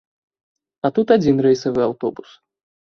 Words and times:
А 0.87 0.91
тут 0.97 1.07
адзін 1.17 1.45
рэйсавы 1.49 1.81
аўтобус. 1.91 2.29